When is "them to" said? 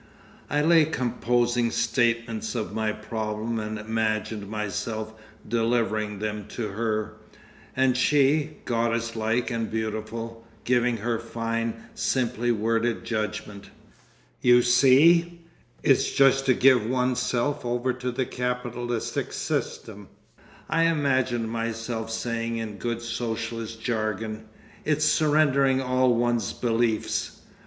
6.17-6.69